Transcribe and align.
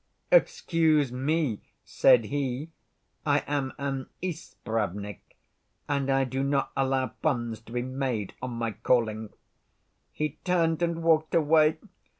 'Excuse 0.31 1.11
me,' 1.11 1.61
said 1.83 2.25
he, 2.25 2.71
'I 3.23 3.43
am 3.45 3.71
an 3.77 4.09
Ispravnik, 4.19 5.21
and 5.87 6.09
I 6.09 6.23
do 6.23 6.41
not 6.43 6.71
allow 6.75 7.09
puns 7.21 7.61
to 7.61 7.71
be 7.71 7.83
made 7.83 8.33
on 8.41 8.49
my 8.53 8.71
calling.' 8.71 9.29
He 10.11 10.39
turned 10.43 10.81
and 10.81 11.03
walked 11.03 11.35
away. 11.35 11.77